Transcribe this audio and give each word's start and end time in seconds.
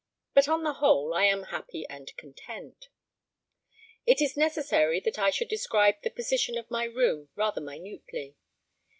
But, 0.33 0.47
on 0.47 0.63
the 0.63 0.73
whole, 0.73 1.13
I 1.13 1.25
am 1.25 1.43
happy 1.43 1.85
and 1.87 2.11
content. 2.17 2.87
It 4.07 4.19
is 4.19 4.35
necessary 4.35 4.99
that 4.99 5.19
I 5.19 5.29
should 5.29 5.47
describe 5.47 6.01
the 6.01 6.09
position 6.09 6.57
of 6.57 6.71
my 6.71 6.85
room 6.85 7.29
rather 7.35 7.61
minutely. 7.61 8.35